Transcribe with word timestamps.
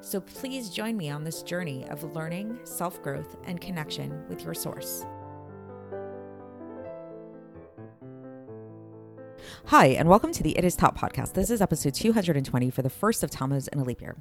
So 0.00 0.20
please 0.20 0.70
join 0.70 0.96
me 0.96 1.10
on 1.10 1.24
this 1.24 1.42
journey 1.42 1.86
of 1.88 2.04
learning, 2.14 2.58
self 2.64 3.02
growth, 3.02 3.36
and 3.44 3.60
connection 3.60 4.26
with 4.28 4.42
your 4.42 4.54
source. 4.54 5.04
Hi, 9.66 9.86
and 9.86 10.08
welcome 10.08 10.30
to 10.32 10.42
the 10.42 10.56
It 10.58 10.64
Is 10.64 10.76
Taught 10.76 10.96
podcast. 10.96 11.32
This 11.32 11.48
is 11.48 11.62
episode 11.62 11.94
220 11.94 12.70
for 12.70 12.82
the 12.82 12.90
first 12.90 13.22
of 13.22 13.30
Tammuz 13.30 13.66
in 13.68 13.78
a 13.78 13.82
leap 13.82 14.00
year. 14.02 14.16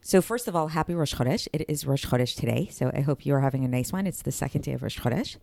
So, 0.00 0.22
first 0.22 0.48
of 0.48 0.56
all, 0.56 0.68
happy 0.68 0.94
Rosh 0.94 1.14
Chodesh. 1.14 1.48
It 1.52 1.66
is 1.68 1.86
Rosh 1.86 2.06
Chodesh 2.06 2.34
today, 2.34 2.68
so 2.72 2.90
I 2.94 3.02
hope 3.02 3.26
you 3.26 3.34
are 3.34 3.40
having 3.40 3.64
a 3.64 3.68
nice 3.68 3.92
one. 3.92 4.06
It's 4.06 4.22
the 4.22 4.32
second 4.32 4.62
day 4.62 4.72
of 4.72 4.82
Rosh 4.82 4.98
Chodesh. 4.98 5.36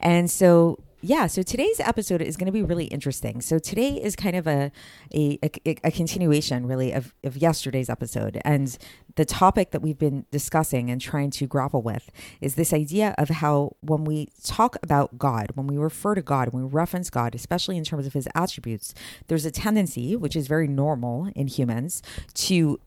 And 0.00 0.30
so, 0.30 0.78
yeah, 1.00 1.28
so 1.28 1.42
today's 1.42 1.78
episode 1.78 2.20
is 2.20 2.36
going 2.36 2.46
to 2.46 2.52
be 2.52 2.62
really 2.62 2.86
interesting. 2.86 3.40
So 3.40 3.58
today 3.58 3.90
is 3.90 4.16
kind 4.16 4.34
of 4.34 4.48
a 4.48 4.72
a, 5.14 5.38
a, 5.42 5.76
a 5.84 5.90
continuation, 5.92 6.66
really, 6.66 6.92
of, 6.92 7.14
of 7.22 7.36
yesterday's 7.36 7.88
episode. 7.88 8.40
And 8.44 8.76
the 9.14 9.24
topic 9.24 9.70
that 9.70 9.80
we've 9.80 9.98
been 9.98 10.26
discussing 10.32 10.90
and 10.90 11.00
trying 11.00 11.30
to 11.30 11.46
grapple 11.46 11.82
with 11.82 12.10
is 12.40 12.56
this 12.56 12.72
idea 12.72 13.14
of 13.16 13.28
how 13.28 13.76
when 13.80 14.04
we 14.04 14.28
talk 14.42 14.76
about 14.82 15.18
God, 15.18 15.52
when 15.54 15.68
we 15.68 15.76
refer 15.76 16.16
to 16.16 16.22
God, 16.22 16.52
when 16.52 16.64
we 16.64 16.68
reference 16.68 17.10
God, 17.10 17.34
especially 17.34 17.76
in 17.76 17.84
terms 17.84 18.06
of 18.06 18.12
his 18.12 18.28
attributes, 18.34 18.92
there's 19.28 19.44
a 19.44 19.52
tendency, 19.52 20.16
which 20.16 20.34
is 20.34 20.48
very 20.48 20.66
normal 20.66 21.30
in 21.36 21.46
humans, 21.46 22.02
to 22.34 22.80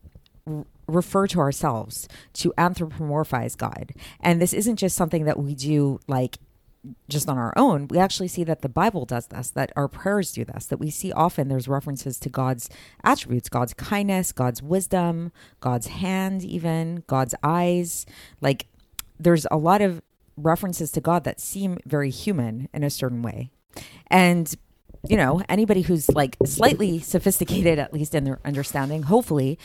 refer 0.86 1.26
to 1.28 1.38
ourselves, 1.38 2.08
to 2.34 2.52
anthropomorphize 2.58 3.56
God. 3.56 3.92
And 4.20 4.40
this 4.40 4.52
isn't 4.52 4.76
just 4.76 4.96
something 4.96 5.24
that 5.24 5.38
we 5.38 5.54
do 5.54 6.00
like 6.06 6.38
just 7.08 7.28
on 7.28 7.38
our 7.38 7.52
own, 7.56 7.86
we 7.88 7.98
actually 7.98 8.28
see 8.28 8.44
that 8.44 8.62
the 8.62 8.68
Bible 8.68 9.04
does 9.04 9.28
this, 9.28 9.50
that 9.50 9.72
our 9.76 9.88
prayers 9.88 10.32
do 10.32 10.44
this, 10.44 10.66
that 10.66 10.78
we 10.78 10.90
see 10.90 11.12
often 11.12 11.48
there's 11.48 11.68
references 11.68 12.18
to 12.20 12.28
God's 12.28 12.68
attributes, 13.04 13.48
God's 13.48 13.74
kindness, 13.74 14.32
God's 14.32 14.62
wisdom, 14.62 15.32
God's 15.60 15.88
hand, 15.88 16.44
even 16.44 17.04
God's 17.06 17.34
eyes. 17.42 18.04
Like 18.40 18.66
there's 19.18 19.46
a 19.50 19.56
lot 19.56 19.80
of 19.80 20.02
references 20.36 20.90
to 20.92 21.00
God 21.00 21.24
that 21.24 21.40
seem 21.40 21.78
very 21.86 22.10
human 22.10 22.68
in 22.72 22.82
a 22.82 22.90
certain 22.90 23.22
way. 23.22 23.50
And 24.08 24.54
you 25.08 25.16
know, 25.16 25.42
anybody 25.48 25.82
who's 25.82 26.08
like 26.10 26.36
slightly 26.44 27.00
sophisticated, 27.00 27.78
at 27.78 27.92
least 27.92 28.14
in 28.14 28.24
their 28.24 28.38
understanding, 28.44 29.02
hopefully 29.02 29.58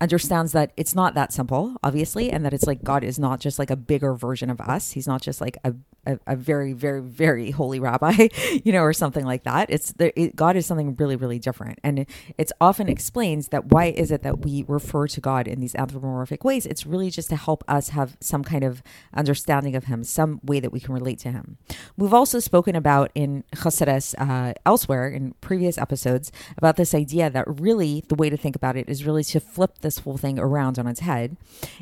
understands 0.00 0.52
that 0.52 0.72
it's 0.76 0.94
not 0.94 1.14
that 1.14 1.32
simple, 1.32 1.76
obviously, 1.82 2.30
and 2.30 2.44
that 2.44 2.54
it's 2.54 2.66
like 2.66 2.84
God 2.84 3.02
is 3.02 3.18
not 3.18 3.40
just 3.40 3.58
like 3.58 3.70
a 3.70 3.76
bigger 3.76 4.14
version 4.14 4.50
of 4.50 4.60
us. 4.60 4.92
He's 4.92 5.08
not 5.08 5.22
just 5.22 5.40
like 5.40 5.56
a, 5.64 5.74
a, 6.06 6.18
a 6.26 6.36
very, 6.36 6.72
very, 6.72 7.00
very 7.00 7.50
holy 7.50 7.80
rabbi, 7.80 8.28
you 8.64 8.72
know, 8.72 8.82
or 8.82 8.92
something 8.92 9.24
like 9.24 9.42
that. 9.44 9.70
It's 9.70 9.92
it, 9.98 10.36
God 10.36 10.56
is 10.56 10.66
something 10.66 10.94
really, 10.96 11.16
really 11.16 11.38
different, 11.38 11.80
and 11.82 12.06
it's 12.36 12.52
often 12.60 12.88
explains 12.88 13.48
that 13.48 13.66
why 13.66 13.86
is 13.86 14.10
it 14.10 14.22
that 14.22 14.40
we 14.40 14.64
refer 14.68 15.08
to 15.08 15.20
God 15.20 15.48
in 15.48 15.60
these 15.60 15.74
anthropomorphic 15.74 16.44
ways? 16.44 16.64
It's 16.64 16.86
really 16.86 17.10
just 17.10 17.28
to 17.30 17.36
help 17.36 17.64
us 17.66 17.90
have 17.90 18.16
some 18.20 18.44
kind 18.44 18.64
of 18.64 18.82
understanding 19.14 19.74
of 19.74 19.84
Him, 19.84 20.04
some 20.04 20.40
way 20.44 20.60
that 20.60 20.72
we 20.72 20.80
can 20.80 20.94
relate 20.94 21.18
to 21.20 21.32
Him. 21.32 21.58
We've 21.96 22.14
also 22.14 22.38
spoken 22.38 22.76
about 22.76 23.10
in 23.14 23.42
Chassidus 23.54 24.14
uh, 24.18 24.54
elsewhere 24.64 25.08
in 25.08 25.34
previous 25.40 25.76
episodes 25.76 26.30
about 26.56 26.76
this 26.76 26.94
idea 26.94 27.30
that 27.30 27.44
really 27.60 28.04
the 28.08 28.14
way 28.14 28.30
to 28.30 28.36
think 28.36 28.54
about 28.54 28.76
it 28.76 28.88
is 28.88 29.04
really 29.04 29.24
to 29.24 29.40
flip 29.40 29.78
the 29.80 29.87
this 29.88 30.00
whole 30.00 30.18
thing 30.18 30.38
around 30.38 30.78
on 30.78 30.86
its 30.86 31.00
head 31.00 31.36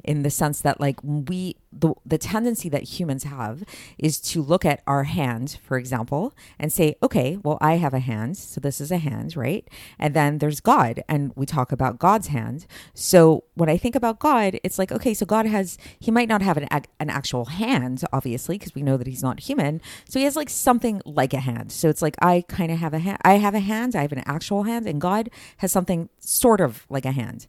in 0.05 0.23
the 0.23 0.31
sense 0.31 0.61
that 0.61 0.81
like 0.81 0.99
we 1.03 1.57
the 1.73 1.93
the 2.07 2.19
tendency 2.19 2.69
that 2.69 2.85
humans 2.85 3.25
have 3.25 3.65
is 3.99 4.21
to 4.21 4.41
look 4.41 4.65
at 4.65 4.81
our 4.87 5.05
hand 5.05 5.59
for 5.67 5.77
example 5.77 6.33
and 6.59 6.73
say 6.73 6.95
okay 7.03 7.37
well 7.43 7.59
i 7.61 7.73
have 7.85 7.93
a 7.93 7.99
hand 7.99 8.37
so 8.37 8.61
this 8.61 8.81
is 8.81 8.91
a 8.91 8.99
hand 8.99 9.37
right? 9.37 9.69
And 9.99 10.15
then 10.15 10.39
there's 10.39 10.61
god 10.61 11.03
and 11.09 11.33
we 11.35 11.47
talk 11.47 11.73
about 11.73 11.99
god's 11.99 12.29
hand. 12.29 12.67
So 12.95 13.45
when 13.55 13.69
i 13.69 13.77
think 13.77 13.95
about 13.95 14.19
god 14.19 14.59
it's 14.63 14.79
like 14.79 14.93
okay 14.93 15.15
so 15.15 15.27
god 15.27 15.47
has 15.47 15.79
he 15.99 16.11
might 16.11 16.29
not 16.29 16.43
have 16.43 16.57
an 16.57 16.69
an 17.01 17.11
actual 17.11 17.47
hand 17.47 18.05
obviously 18.13 18.59
because 18.59 18.75
we 18.75 18.83
know 18.83 18.97
that 18.97 19.07
he's 19.07 19.23
not 19.23 19.41
human 19.41 19.81
so 20.09 20.19
he 20.19 20.25
has 20.25 20.37
like 20.37 20.51
something 20.51 21.03
like 21.05 21.33
a 21.35 21.41
hand. 21.41 21.73
So 21.73 21.89
it's 21.89 22.03
like 22.03 22.17
i 22.23 22.45
kind 22.49 22.71
of 22.71 22.79
have 22.79 22.95
a 22.95 22.99
hand 22.99 23.19
i 23.25 23.35
have 23.35 23.55
a 23.55 23.61
hand 23.61 23.97
i 23.97 24.03
have 24.03 24.13
an 24.13 24.23
actual 24.27 24.63
hand 24.65 24.87
and 24.87 25.01
god 25.01 25.31
has 25.59 25.73
something 25.73 26.09
sort 26.19 26.61
of 26.61 26.87
like 26.89 27.05
a 27.05 27.13
hand 27.13 27.47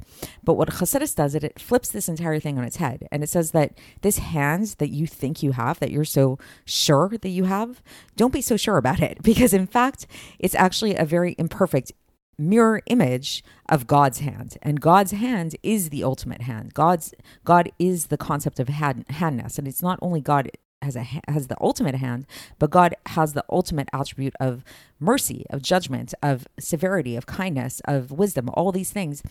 but 0.47 0.53
what 0.53 0.69
Chassidus 0.69 1.13
does, 1.13 1.35
it, 1.35 1.43
it 1.43 1.59
flips 1.59 1.89
this 1.89 2.07
entire 2.07 2.39
thing 2.39 2.57
on 2.57 2.63
its 2.63 2.77
head. 2.77 3.05
And 3.11 3.21
it 3.21 3.27
says 3.27 3.51
that 3.51 3.77
this 4.01 4.19
hand 4.19 4.75
that 4.77 4.91
you 4.91 5.05
think 5.05 5.43
you 5.43 5.51
have, 5.51 5.77
that 5.79 5.91
you're 5.91 6.05
so 6.05 6.39
sure 6.63 7.09
that 7.09 7.27
you 7.27 7.43
have, 7.43 7.83
don't 8.15 8.31
be 8.31 8.39
so 8.39 8.55
sure 8.55 8.77
about 8.77 9.01
it. 9.01 9.17
Because 9.27 9.53
in 9.53 9.67
fact, 9.67 10.07
it's 10.39 10.55
actually 10.55 10.95
a 10.95 11.03
very 11.03 11.35
imperfect 11.37 11.91
mirror 12.37 12.81
image 12.85 13.43
of 13.67 13.87
God's 13.87 14.19
hand. 14.19 14.57
And 14.61 14.79
God's 14.79 15.11
hand 15.11 15.57
is 15.63 15.89
the 15.89 16.05
ultimate 16.05 16.43
hand. 16.43 16.73
God's 16.73 17.13
God 17.43 17.69
is 17.77 18.05
the 18.05 18.17
concept 18.17 18.57
of 18.61 18.69
hand, 18.69 19.03
handness. 19.09 19.57
And 19.57 19.67
it's 19.67 19.83
not 19.83 19.99
only 20.01 20.21
God 20.21 20.49
has 20.81 20.95
a 20.95 21.03
has 21.27 21.47
the 21.47 21.57
ultimate 21.59 21.95
hand, 21.95 22.25
but 22.59 22.69
God 22.69 22.95
has 23.07 23.33
the 23.33 23.43
ultimate 23.49 23.89
attribute 23.93 24.33
of 24.39 24.63
mercy, 24.99 25.45
of 25.49 25.61
judgment, 25.61 26.13
of 26.21 26.47
severity, 26.59 27.15
of 27.15 27.25
kindness, 27.25 27.81
of 27.85 28.11
wisdom, 28.11 28.49
all 28.53 28.71
these 28.71 28.91
things. 28.91 29.23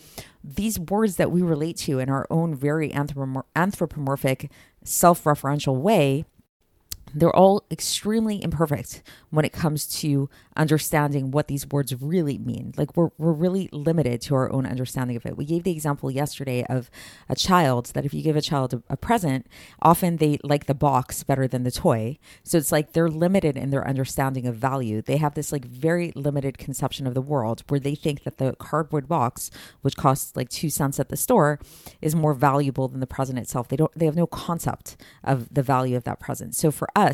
These 0.43 0.79
words 0.79 1.15
that 1.15 1.31
we 1.31 1.41
relate 1.41 1.77
to 1.77 1.99
in 1.99 2.09
our 2.09 2.27
own 2.29 2.53
very 2.55 2.93
anthropomorphic, 2.93 4.51
self-referential 4.83 5.75
way 5.77 6.25
they're 7.19 7.35
all 7.35 7.65
extremely 7.71 8.43
imperfect 8.43 9.01
when 9.29 9.43
it 9.43 9.51
comes 9.53 9.87
to 9.87 10.29
understanding 10.55 11.31
what 11.31 11.47
these 11.47 11.67
words 11.67 11.99
really 12.01 12.37
mean. 12.37 12.73
Like 12.77 12.95
we're, 12.95 13.09
we're 13.17 13.31
really 13.31 13.69
limited 13.71 14.21
to 14.21 14.35
our 14.35 14.51
own 14.51 14.65
understanding 14.65 15.15
of 15.15 15.25
it. 15.25 15.37
We 15.37 15.45
gave 15.45 15.63
the 15.63 15.71
example 15.71 16.11
yesterday 16.11 16.63
of 16.65 16.89
a 17.29 17.35
child 17.35 17.87
that 17.87 18.05
if 18.05 18.13
you 18.13 18.21
give 18.21 18.35
a 18.35 18.41
child 18.41 18.73
a, 18.73 18.83
a 18.89 18.97
present, 18.97 19.47
often 19.81 20.17
they 20.17 20.37
like 20.43 20.65
the 20.65 20.75
box 20.75 21.23
better 21.23 21.47
than 21.47 21.63
the 21.63 21.71
toy. 21.71 22.19
So 22.43 22.57
it's 22.57 22.71
like 22.71 22.93
they're 22.93 23.09
limited 23.09 23.57
in 23.57 23.71
their 23.71 23.87
understanding 23.87 24.45
of 24.45 24.55
value. 24.55 25.01
They 25.01 25.17
have 25.17 25.33
this 25.33 25.51
like 25.51 25.65
very 25.65 26.11
limited 26.15 26.57
conception 26.57 27.07
of 27.07 27.13
the 27.13 27.21
world 27.21 27.63
where 27.67 27.79
they 27.79 27.95
think 27.95 28.23
that 28.23 28.37
the 28.37 28.55
cardboard 28.57 29.07
box, 29.07 29.49
which 29.81 29.97
costs 29.97 30.35
like 30.35 30.49
two 30.49 30.69
cents 30.69 30.99
at 30.99 31.09
the 31.09 31.17
store, 31.17 31.59
is 32.01 32.15
more 32.15 32.33
valuable 32.33 32.87
than 32.87 32.99
the 32.99 33.07
present 33.07 33.39
itself. 33.39 33.67
They 33.67 33.75
don't 33.75 33.91
they 33.95 34.05
have 34.05 34.15
no 34.15 34.27
concept 34.27 34.97
of 35.23 35.53
the 35.53 35.63
value 35.63 35.95
of 35.95 36.03
that 36.03 36.19
present. 36.19 36.55
So 36.55 36.71
for 36.71 36.87
us, 36.95 37.06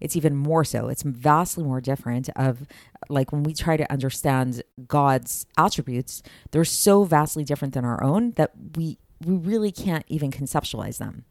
it's 0.00 0.16
even 0.16 0.36
more 0.36 0.64
so. 0.64 0.88
It's 0.88 1.02
vastly 1.02 1.64
more 1.64 1.80
different 1.80 2.28
of 2.36 2.66
like 3.08 3.32
when 3.32 3.42
we 3.42 3.54
try 3.54 3.76
to 3.76 3.90
understand 3.92 4.62
God's 4.86 5.46
attributes, 5.58 6.22
they're 6.50 6.64
so 6.64 7.04
vastly 7.04 7.44
different 7.44 7.74
than 7.74 7.84
our 7.84 8.02
own 8.02 8.32
that 8.32 8.52
we 8.76 8.98
we 9.24 9.36
really 9.36 9.72
can't 9.72 10.04
even 10.08 10.30
conceptualize 10.30 10.98
them. 10.98 11.24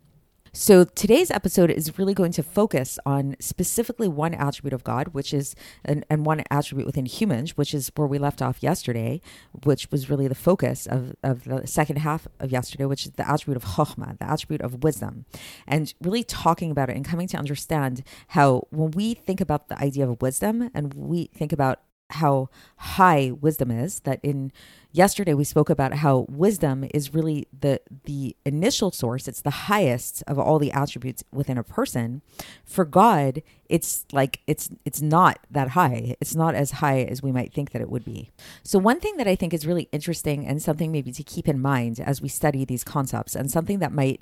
So 0.55 0.83
today's 0.83 1.31
episode 1.31 1.71
is 1.71 1.97
really 1.97 2.13
going 2.13 2.31
to 2.33 2.43
focus 2.43 2.99
on 3.07 3.35
specifically 3.39 4.07
one 4.07 4.35
attribute 4.35 4.71
of 4.73 4.83
God, 4.83 5.07
which 5.07 5.33
is 5.33 5.55
and, 5.83 6.05
and 6.11 6.27
one 6.27 6.43
attribute 6.51 6.85
within 6.85 7.07
humans, 7.07 7.57
which 7.57 7.73
is 7.73 7.91
where 7.95 8.05
we 8.05 8.19
left 8.19 8.39
off 8.39 8.61
yesterday, 8.61 9.19
which 9.63 9.89
was 9.89 10.11
really 10.11 10.27
the 10.27 10.35
focus 10.35 10.85
of, 10.85 11.15
of 11.23 11.45
the 11.45 11.65
second 11.65 11.95
half 11.95 12.27
of 12.39 12.51
yesterday, 12.51 12.85
which 12.85 13.07
is 13.07 13.13
the 13.13 13.27
attribute 13.27 13.57
of 13.57 13.63
chokhmah, 13.63 14.19
the 14.19 14.29
attribute 14.29 14.61
of 14.61 14.83
wisdom, 14.83 15.25
and 15.65 15.95
really 16.03 16.23
talking 16.23 16.69
about 16.69 16.87
it 16.87 16.95
and 16.95 17.03
coming 17.03 17.27
to 17.29 17.37
understand 17.37 18.03
how 18.27 18.67
when 18.69 18.91
we 18.91 19.15
think 19.15 19.41
about 19.41 19.69
the 19.69 19.79
idea 19.81 20.07
of 20.07 20.21
wisdom 20.21 20.69
and 20.75 20.93
we 20.93 21.31
think 21.33 21.51
about 21.51 21.79
how 22.13 22.49
high 22.77 23.31
wisdom 23.39 23.71
is, 23.71 23.99
that 24.01 24.19
in 24.23 24.51
yesterday 24.91 25.33
we 25.33 25.43
spoke 25.43 25.69
about 25.69 25.95
how 25.95 26.25
wisdom 26.29 26.85
is 26.93 27.13
really 27.13 27.47
the 27.57 27.81
the 28.05 28.35
initial 28.45 28.91
source 28.91 29.27
it's 29.27 29.41
the 29.41 29.49
highest 29.49 30.23
of 30.27 30.37
all 30.37 30.59
the 30.59 30.71
attributes 30.71 31.23
within 31.31 31.57
a 31.57 31.63
person. 31.63 32.21
For 32.63 32.85
god 32.85 33.41
it's 33.69 34.05
like 34.11 34.41
it's 34.45 34.69
it's 34.85 35.01
not 35.01 35.39
that 35.49 35.69
high. 35.69 36.15
It's 36.21 36.35
not 36.35 36.53
as 36.55 36.71
high 36.71 37.01
as 37.01 37.23
we 37.23 37.31
might 37.31 37.53
think 37.53 37.71
that 37.71 37.81
it 37.81 37.89
would 37.89 38.05
be. 38.05 38.31
So 38.63 38.77
one 38.79 38.99
thing 38.99 39.17
that 39.17 39.27
i 39.27 39.35
think 39.35 39.53
is 39.53 39.65
really 39.65 39.89
interesting 39.91 40.45
and 40.45 40.61
something 40.61 40.91
maybe 40.91 41.11
to 41.11 41.23
keep 41.23 41.47
in 41.47 41.59
mind 41.61 41.99
as 41.99 42.21
we 42.21 42.29
study 42.29 42.65
these 42.65 42.83
concepts 42.83 43.35
and 43.35 43.49
something 43.49 43.79
that 43.79 43.91
might 43.91 44.21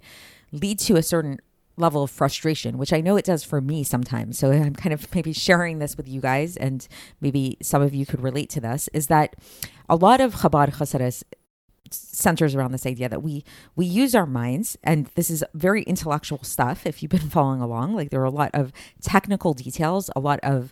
lead 0.51 0.79
to 0.79 0.95
a 0.95 1.03
certain 1.03 1.39
level 1.81 2.04
of 2.04 2.10
frustration, 2.10 2.78
which 2.78 2.94
I 2.94 3.01
know 3.01 3.18
it 3.18 3.25
does 3.25 3.44
for 3.44 3.60
me 3.60 3.83
sometimes. 3.83 4.39
So 4.39 4.51
I'm 4.51 4.75
kind 4.75 4.94
of 4.94 5.13
maybe 5.13 5.33
sharing 5.33 5.80
this 5.80 5.98
with 5.98 6.07
you 6.07 6.22
guys, 6.22 6.56
and 6.56 6.88
maybe 7.19 7.57
some 7.62 7.81
of 7.81 7.94
you 7.94 8.06
could 8.06 8.22
relate 8.22 8.50
to 8.51 8.62
this. 8.62 8.88
Is 8.94 9.07
that 9.07 9.36
a 9.89 9.95
lot 9.95 10.22
of 10.22 10.36
Chabad 10.36 10.75
Chassidus 10.75 11.24
centers 11.94 12.56
around 12.56 12.72
this 12.72 12.86
idea 12.86 13.10
that 13.10 13.22
we 13.22 13.44
we 13.75 13.86
use 13.86 14.16
our 14.16 14.25
minds 14.25 14.78
and 14.83 15.07
this 15.16 15.30
is 15.30 15.44
very 15.54 15.83
intellectual 15.83 16.42
stuff 16.42 16.86
if 16.86 17.01
you've 17.01 17.10
been 17.10 17.19
following 17.30 17.60
along 17.60 17.94
like 17.94 18.12
there 18.12 18.22
are 18.22 18.25
a 18.25 18.30
lot 18.30 18.50
of 18.54 18.72
technical 19.01 19.54
details 19.54 20.10
a 20.16 20.19
lot 20.19 20.39
of 20.42 20.72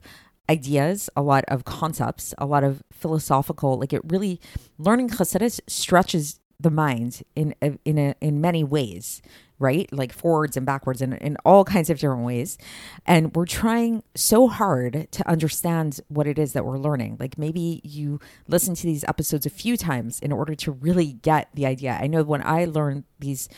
ideas 0.50 1.10
a 1.16 1.22
lot 1.22 1.44
of 1.48 1.66
concepts 1.66 2.34
a 2.38 2.46
lot 2.46 2.64
of 2.64 2.82
philosophical 2.92 3.78
like 3.78 3.92
it 3.92 4.02
really 4.06 4.40
learning 4.78 5.10
chassidus 5.10 5.60
stretches 5.68 6.40
the 6.60 6.70
mind 6.70 7.24
in 7.36 7.56
in 7.86 7.98
a, 7.98 8.16
in 8.22 8.42
many 8.42 8.64
ways 8.64 9.22
right? 9.60 9.92
Like 9.92 10.14
forwards 10.14 10.58
and 10.58 10.66
backwards 10.66 11.02
and 11.02 11.14
in 11.16 11.38
all 11.46 11.66
kinds 11.66 11.90
of 11.90 12.00
different 12.00 12.24
ways. 12.24 12.58
And 13.06 13.36
we're 13.36 13.46
trying 13.46 14.04
so 14.16 14.48
hard 14.48 15.10
to 15.12 15.30
understand 15.30 16.00
what 16.08 16.28
it 16.28 16.40
is 16.40 16.54
that 16.54 16.66
we're 16.66 16.80
learning. 16.80 17.18
Like 17.20 17.38
maybe 17.38 17.82
you 17.84 18.20
listen 18.48 18.74
to 18.76 18.84
these 18.84 19.04
episodes 19.04 19.46
a 19.46 19.50
few 19.50 19.78
times 19.78 20.20
in 20.22 20.32
order 20.32 20.56
to 20.56 20.72
really 20.72 21.14
get 21.14 21.50
the 21.54 21.66
idea. 21.66 21.98
I 22.02 22.08
know 22.08 22.24
when 22.24 22.42
I 22.46 22.66
learned 22.66 23.04
these 23.20 23.50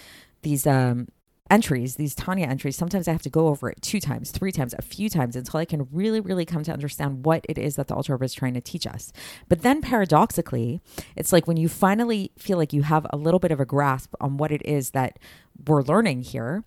these 0.42 0.65
um 0.65 1.07
entries, 1.51 1.98
these 1.98 2.15
Tanya 2.15 2.48
entries, 2.48 2.75
sometimes 2.75 3.07
I 3.07 3.12
have 3.12 3.21
to 3.24 3.30
go 3.30 3.48
over 3.48 3.69
it 3.69 3.81
two 3.81 4.00
times, 4.00 4.31
three 4.31 4.51
times, 4.51 4.74
a 4.80 4.81
few 4.81 5.09
times 5.09 5.36
until 5.36 5.59
I 5.59 5.65
can 5.65 5.88
really, 5.92 6.21
really 6.21 6.45
come 6.45 6.63
to 6.63 6.71
understand 6.71 7.25
what 7.25 7.45
it 7.50 7.57
is 7.57 7.75
that 7.75 7.88
the 7.88 7.95
Rebbe 7.95 8.24
is 8.24 8.33
trying 8.33 8.53
to 8.53 8.62
teach 8.62 8.88
us. 8.88 9.12
But 9.50 9.62
then 9.62 9.81
paradoxically, 9.81 10.81
it's 11.15 11.33
like 11.33 11.48
when 11.48 11.57
you 11.57 11.68
finally 11.68 12.31
feel 12.38 12.57
like 12.57 12.74
you 12.74 12.83
have 12.83 13.06
a 13.09 13.18
little 13.18 13.39
bit 13.39 13.51
of 13.51 13.59
a 13.59 13.65
grasp 13.65 14.15
on 14.21 14.38
what 14.38 14.51
it 14.51 14.65
is 14.65 14.92
that 14.92 15.19
we're 15.67 15.81
learning 15.81 16.21
here, 16.21 16.63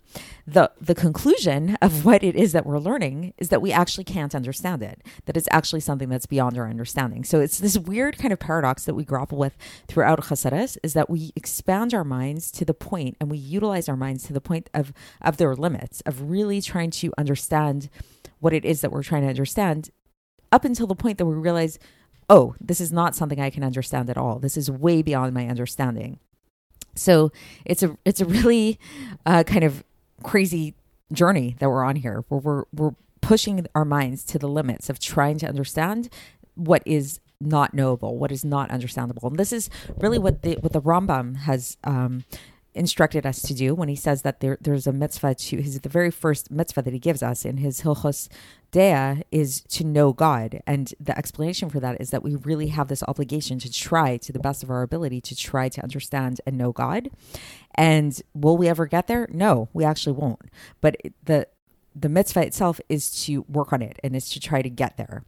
the 0.47 0.71
the 0.79 0.95
conclusion 0.95 1.77
of 1.81 2.05
what 2.05 2.23
it 2.23 2.35
is 2.35 2.51
that 2.53 2.65
we're 2.65 2.79
learning 2.79 3.33
is 3.37 3.49
that 3.49 3.61
we 3.61 3.71
actually 3.71 4.03
can't 4.03 4.35
understand 4.35 4.83
it. 4.83 5.01
That 5.25 5.37
it's 5.37 5.47
actually 5.51 5.81
something 5.81 6.09
that's 6.09 6.25
beyond 6.25 6.57
our 6.57 6.69
understanding. 6.69 7.23
So 7.23 7.39
it's 7.39 7.59
this 7.59 7.77
weird 7.77 8.17
kind 8.17 8.31
of 8.31 8.39
paradox 8.39 8.85
that 8.85 8.95
we 8.95 9.03
grapple 9.03 9.37
with 9.37 9.57
throughout 9.87 10.21
Chassidus 10.21 10.77
is 10.83 10.93
that 10.93 11.09
we 11.09 11.31
expand 11.35 11.93
our 11.93 12.03
minds 12.03 12.51
to 12.51 12.65
the 12.65 12.73
point 12.73 13.17
and 13.19 13.29
we 13.29 13.37
utilize 13.37 13.89
our 13.89 13.97
minds 13.97 14.23
to 14.25 14.33
the 14.33 14.41
point 14.41 14.69
of 14.73 14.93
of 15.21 15.37
their 15.37 15.55
limits 15.55 16.01
of 16.01 16.29
really 16.29 16.61
trying 16.61 16.91
to 16.91 17.11
understand 17.17 17.89
what 18.39 18.53
it 18.53 18.65
is 18.65 18.81
that 18.81 18.91
we're 18.91 19.03
trying 19.03 19.23
to 19.23 19.29
understand 19.29 19.89
up 20.51 20.65
until 20.65 20.87
the 20.87 20.95
point 20.95 21.17
that 21.17 21.25
we 21.25 21.35
realize 21.35 21.79
oh, 22.29 22.55
this 22.59 22.81
is 22.81 22.91
not 22.91 23.15
something 23.15 23.39
I 23.39 23.49
can 23.49 23.63
understand 23.63 24.09
at 24.09 24.17
all. 24.17 24.39
This 24.39 24.57
is 24.57 24.71
way 24.71 25.01
beyond 25.01 25.33
my 25.33 25.47
understanding. 25.47 26.19
So 26.95 27.31
it's 27.65 27.83
a 27.83 27.97
it's 28.05 28.21
a 28.21 28.25
really 28.25 28.79
uh, 29.25 29.43
kind 29.43 29.63
of 29.63 29.83
crazy 30.23 30.75
journey 31.11 31.55
that 31.59 31.69
we're 31.69 31.83
on 31.83 31.97
here, 31.97 32.23
where 32.29 32.39
we're 32.39 32.63
we're 32.73 32.95
pushing 33.21 33.65
our 33.75 33.85
minds 33.85 34.23
to 34.23 34.39
the 34.39 34.47
limits 34.47 34.89
of 34.89 34.99
trying 34.99 35.37
to 35.39 35.47
understand 35.47 36.09
what 36.55 36.83
is 36.85 37.19
not 37.41 37.73
knowable, 37.73 38.17
what 38.17 38.31
is 38.31 38.45
not 38.45 38.71
understandable, 38.71 39.27
and 39.27 39.37
this 39.37 39.51
is 39.51 39.69
really 39.97 40.17
what 40.17 40.41
the 40.41 40.55
what 40.55 40.73
the 40.73 40.81
Rambam 40.81 41.37
has 41.37 41.77
um, 41.83 42.23
instructed 42.75 43.25
us 43.25 43.41
to 43.41 43.53
do 43.53 43.73
when 43.73 43.89
he 43.89 43.95
says 43.95 44.21
that 44.23 44.41
there, 44.41 44.57
there's 44.61 44.85
a 44.85 44.91
mitzvah 44.91 45.35
to 45.35 45.61
his 45.61 45.79
the 45.79 45.89
very 45.89 46.11
first 46.11 46.51
mitzvah 46.51 46.81
that 46.81 46.93
he 46.93 46.99
gives 46.99 47.23
us 47.23 47.45
in 47.45 47.57
his 47.57 47.81
Hilchos 47.81 48.27
Dea 48.71 49.23
is 49.31 49.61
to 49.61 49.85
know 49.85 50.11
God. 50.11 50.61
And 50.67 50.93
the 50.99 51.17
explanation 51.17 51.69
for 51.69 51.79
that 51.79 51.99
is 52.01 52.09
that 52.09 52.23
we 52.23 52.35
really 52.35 52.67
have 52.67 52.89
this 52.89 53.03
obligation 53.07 53.57
to 53.59 53.71
try 53.71 54.17
to 54.17 54.33
the 54.33 54.39
best 54.39 54.63
of 54.63 54.69
our 54.69 54.81
ability 54.81 55.21
to 55.21 55.35
try 55.35 55.69
to 55.69 55.81
understand 55.81 56.41
and 56.45 56.57
know 56.57 56.71
God. 56.71 57.09
And 57.75 58.21
will 58.33 58.57
we 58.57 58.67
ever 58.67 58.85
get 58.85 59.07
there? 59.07 59.27
No, 59.31 59.69
we 59.73 59.85
actually 59.85 60.13
won't. 60.13 60.41
But 60.81 60.97
the 61.23 61.47
the 61.95 62.09
mitzvah 62.09 62.45
itself 62.45 62.81
is 62.89 63.09
to 63.23 63.45
work 63.47 63.71
on 63.71 63.81
it 63.81 63.97
and 64.03 64.15
is 64.15 64.29
to 64.31 64.39
try 64.39 64.61
to 64.61 64.69
get 64.69 64.97
there. 64.97 65.23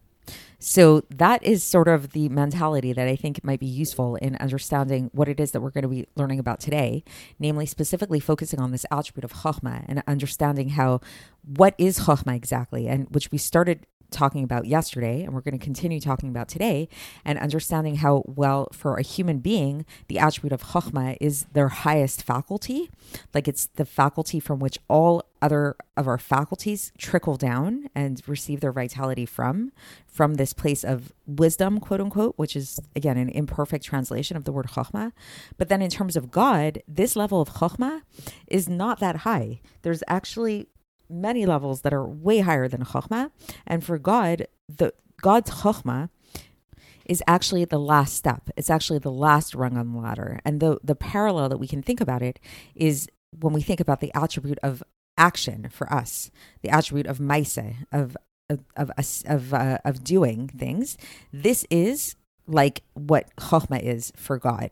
So 0.60 1.04
that 1.10 1.42
is 1.44 1.62
sort 1.62 1.86
of 1.86 2.10
the 2.10 2.28
mentality 2.28 2.92
that 2.92 3.06
I 3.06 3.14
think 3.14 3.44
might 3.44 3.60
be 3.60 3.66
useful 3.66 4.16
in 4.16 4.36
understanding 4.36 5.08
what 5.12 5.28
it 5.28 5.38
is 5.38 5.52
that 5.52 5.60
we're 5.60 5.70
going 5.70 5.82
to 5.82 5.88
be 5.88 6.06
learning 6.16 6.40
about 6.40 6.58
today, 6.58 7.04
namely 7.38 7.64
specifically 7.64 8.18
focusing 8.18 8.58
on 8.58 8.72
this 8.72 8.84
attribute 8.90 9.24
of 9.24 9.32
chokhmah 9.32 9.84
and 9.88 10.02
understanding 10.08 10.70
how 10.70 11.00
what 11.44 11.74
is 11.78 12.00
chokhmah 12.00 12.34
exactly, 12.34 12.88
and 12.88 13.06
which 13.10 13.30
we 13.30 13.38
started 13.38 13.86
talking 14.10 14.42
about 14.42 14.66
yesterday 14.66 15.22
and 15.22 15.34
we're 15.34 15.40
going 15.40 15.58
to 15.58 15.64
continue 15.64 16.00
talking 16.00 16.28
about 16.28 16.48
today 16.48 16.88
and 17.24 17.38
understanding 17.38 17.96
how 17.96 18.22
well 18.26 18.68
for 18.72 18.96
a 18.96 19.02
human 19.02 19.38
being 19.38 19.84
the 20.08 20.18
attribute 20.18 20.52
of 20.52 20.62
chokhmah 20.62 21.16
is 21.20 21.46
their 21.52 21.68
highest 21.68 22.22
faculty. 22.22 22.90
Like 23.34 23.48
it's 23.48 23.66
the 23.66 23.84
faculty 23.84 24.40
from 24.40 24.58
which 24.58 24.78
all 24.88 25.24
other 25.40 25.76
of 25.96 26.08
our 26.08 26.18
faculties 26.18 26.90
trickle 26.98 27.36
down 27.36 27.88
and 27.94 28.20
receive 28.26 28.60
their 28.60 28.72
vitality 28.72 29.24
from 29.24 29.72
from 30.06 30.34
this 30.34 30.52
place 30.52 30.82
of 30.82 31.12
wisdom 31.26 31.78
quote 31.78 32.00
unquote 32.00 32.34
which 32.36 32.56
is 32.56 32.80
again 32.96 33.16
an 33.16 33.28
imperfect 33.28 33.84
translation 33.84 34.36
of 34.36 34.44
the 34.44 34.52
word 34.52 34.66
chokhmah. 34.66 35.12
But 35.56 35.68
then 35.68 35.82
in 35.82 35.90
terms 35.90 36.16
of 36.16 36.30
god 36.30 36.82
this 36.88 37.14
level 37.14 37.40
of 37.40 37.50
chokhmah 37.50 38.02
is 38.46 38.68
not 38.68 39.00
that 39.00 39.16
high. 39.16 39.60
There's 39.82 40.02
actually 40.08 40.68
many 41.10 41.46
levels 41.46 41.82
that 41.82 41.94
are 41.94 42.06
way 42.06 42.40
higher 42.40 42.68
than 42.68 42.84
Chokhmah. 42.84 43.30
And 43.66 43.84
for 43.84 43.98
God, 43.98 44.46
the 44.68 44.92
God's 45.20 45.50
Chokhmah 45.50 46.10
is 47.06 47.22
actually 47.26 47.64
the 47.64 47.78
last 47.78 48.14
step. 48.14 48.50
It's 48.56 48.70
actually 48.70 48.98
the 48.98 49.10
last 49.10 49.54
rung 49.54 49.76
on 49.76 49.92
the 49.92 49.98
ladder. 49.98 50.40
And 50.44 50.60
the 50.60 50.78
the 50.84 50.94
parallel 50.94 51.48
that 51.48 51.58
we 51.58 51.66
can 51.66 51.82
think 51.82 52.00
about 52.00 52.22
it 52.22 52.38
is 52.74 53.08
when 53.38 53.52
we 53.52 53.62
think 53.62 53.80
about 53.80 54.00
the 54.00 54.12
attribute 54.14 54.58
of 54.62 54.82
action 55.16 55.68
for 55.70 55.92
us, 55.92 56.30
the 56.62 56.70
attribute 56.70 57.06
of 57.06 57.18
maise, 57.18 57.58
of 57.92 58.16
of 58.48 58.60
of 58.76 58.90
of, 59.26 59.54
uh, 59.54 59.78
of 59.84 60.04
doing 60.04 60.48
things. 60.48 60.96
This 61.32 61.66
is 61.70 62.14
like 62.46 62.82
what 62.94 63.28
chokhmah 63.36 63.82
is 63.82 64.12
for 64.16 64.38
God. 64.38 64.70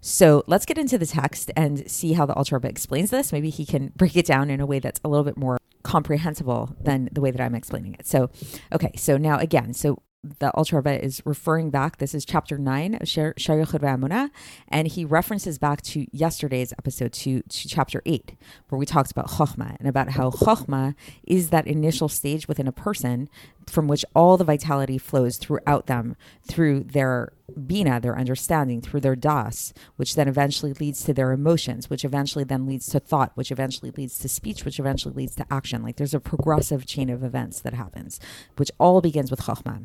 So 0.00 0.44
let's 0.46 0.64
get 0.64 0.78
into 0.78 0.96
the 0.96 1.06
text 1.06 1.50
and 1.56 1.90
see 1.90 2.12
how 2.12 2.24
the 2.24 2.34
Rebbe 2.50 2.68
explains 2.68 3.10
this. 3.10 3.32
Maybe 3.32 3.50
he 3.50 3.66
can 3.66 3.92
break 3.96 4.16
it 4.16 4.26
down 4.26 4.50
in 4.50 4.60
a 4.60 4.66
way 4.66 4.78
that's 4.78 5.00
a 5.04 5.08
little 5.08 5.24
bit 5.24 5.36
more 5.36 5.58
comprehensible 5.86 6.74
than 6.82 7.08
the 7.12 7.20
way 7.20 7.30
that 7.30 7.40
I'm 7.40 7.54
explaining 7.54 7.94
it. 7.94 8.06
So, 8.06 8.28
okay, 8.72 8.92
so 8.96 9.16
now 9.16 9.38
again, 9.38 9.72
so 9.72 10.02
the 10.40 10.50
Rebbe 10.72 11.04
is 11.04 11.22
referring 11.24 11.70
back. 11.70 11.98
This 11.98 12.12
is 12.12 12.24
chapter 12.24 12.58
nine 12.58 12.94
of 12.94 13.02
Sha'ar 13.02 13.34
HaYichud 13.34 13.80
V'Haemunah, 13.80 14.30
and 14.68 14.88
he 14.88 15.04
references 15.04 15.58
back 15.58 15.82
to 15.82 16.06
yesterday's 16.10 16.72
episode, 16.72 17.12
to, 17.12 17.42
to 17.42 17.68
chapter 17.68 18.02
eight, 18.04 18.34
where 18.68 18.78
we 18.78 18.86
talked 18.86 19.12
about 19.12 19.28
Chokhmah 19.28 19.76
and 19.78 19.88
about 19.88 20.10
how 20.10 20.30
Chokhmah 20.30 20.96
is 21.22 21.50
that 21.50 21.68
initial 21.68 22.08
stage 22.08 22.48
within 22.48 22.66
a 22.66 22.72
person 22.72 23.28
from 23.66 23.88
which 23.88 24.04
all 24.14 24.36
the 24.36 24.44
vitality 24.44 24.96
flows 24.96 25.36
throughout 25.36 25.86
them, 25.86 26.16
through 26.48 26.84
their 26.84 27.32
bina, 27.66 28.00
their 28.00 28.18
understanding, 28.18 28.80
through 28.80 29.00
their 29.00 29.16
das, 29.16 29.72
which 29.96 30.14
then 30.14 30.28
eventually 30.28 30.72
leads 30.74 31.04
to 31.04 31.12
their 31.12 31.32
emotions, 31.32 31.90
which 31.90 32.04
eventually 32.04 32.44
then 32.44 32.66
leads 32.66 32.86
to 32.86 33.00
thought, 33.00 33.32
which 33.34 33.50
eventually 33.50 33.90
leads 33.90 34.18
to 34.18 34.28
speech, 34.28 34.64
which 34.64 34.78
eventually 34.78 35.14
leads 35.14 35.34
to 35.34 35.46
action. 35.52 35.82
Like 35.82 35.96
there's 35.96 36.14
a 36.14 36.20
progressive 36.20 36.86
chain 36.86 37.10
of 37.10 37.24
events 37.24 37.60
that 37.60 37.74
happens, 37.74 38.20
which 38.56 38.70
all 38.78 39.00
begins 39.00 39.30
with 39.30 39.42
chokhmah. 39.42 39.84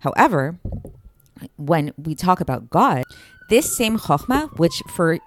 However, 0.00 0.58
when 1.56 1.92
we 1.96 2.14
talk 2.14 2.40
about 2.40 2.70
God, 2.70 3.04
this 3.48 3.76
same 3.76 3.98
chokhmah, 3.98 4.58
which 4.58 4.82
for 4.88 5.18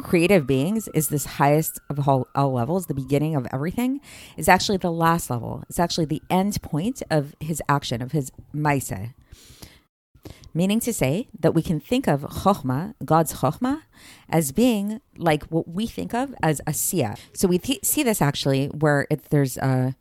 creative 0.00 0.46
beings 0.46 0.88
is 0.94 1.08
this 1.08 1.24
highest 1.24 1.80
of 1.88 2.08
all, 2.08 2.28
all, 2.34 2.52
levels, 2.52 2.86
the 2.86 2.94
beginning 2.94 3.34
of 3.34 3.46
everything, 3.52 4.00
is 4.36 4.48
actually 4.48 4.78
the 4.78 4.90
last 4.90 5.30
level. 5.30 5.64
It's 5.68 5.78
actually 5.78 6.06
the 6.06 6.22
end 6.30 6.60
point 6.62 7.02
of 7.10 7.34
his 7.40 7.62
action, 7.68 8.02
of 8.02 8.12
his 8.12 8.32
maise. 8.52 8.92
Meaning 10.52 10.80
to 10.80 10.92
say 10.92 11.28
that 11.38 11.54
we 11.54 11.62
can 11.62 11.78
think 11.78 12.08
of 12.08 12.22
chokhmah, 12.22 12.94
God's 13.04 13.34
chokhmah, 13.34 13.82
as 14.28 14.50
being 14.52 15.00
like 15.16 15.44
what 15.44 15.68
we 15.68 15.86
think 15.86 16.12
of 16.12 16.34
as 16.42 16.60
asiya. 16.66 17.18
So 17.32 17.46
we 17.46 17.58
th- 17.58 17.84
see 17.84 18.02
this 18.02 18.20
actually 18.20 18.66
where 18.66 19.06
it, 19.10 19.30
there's 19.30 19.56
a 19.58 19.94